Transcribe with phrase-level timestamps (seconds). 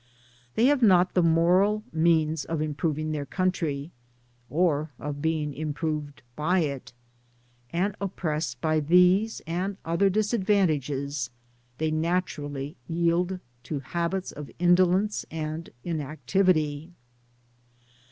[0.57, 3.91] Tbey have not the moral means of improving their coimtry»
[4.49, 6.91] or of being improved by it;
[7.71, 11.29] and oppressed by these and other disadvantages^
[11.77, 16.93] they naturally yield to habits of indolence and inac tivity.